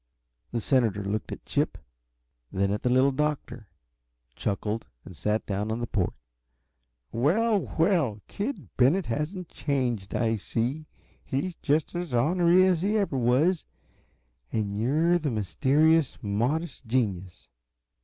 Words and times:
The 0.51 0.61
senator 0.61 1.03
looked 1.03 1.31
at 1.31 1.45
Chip, 1.45 1.77
then 2.51 2.71
at 2.71 2.81
the 2.81 2.89
Little 2.89 3.11
Doctor, 3.11 3.67
chuckled 4.35 4.87
and 5.05 5.15
sat 5.15 5.45
down 5.45 5.71
on 5.71 5.79
the 5.79 5.85
couch. 5.85 6.15
"Well, 7.11 7.59
well! 7.77 8.19
Kid 8.27 8.69
Bennett 8.77 9.05
hasn't 9.05 9.49
changed, 9.49 10.15
I 10.15 10.37
see. 10.37 10.87
He's 11.23 11.53
just 11.53 11.93
as 11.93 12.15
ornery 12.15 12.65
as 12.65 12.81
he 12.81 12.97
ever 12.97 13.15
was. 13.15 13.67
And 14.51 14.75
you're 14.75 15.19
the 15.19 15.29
mysterious, 15.29 16.17
modest 16.23 16.87
genius! 16.87 17.47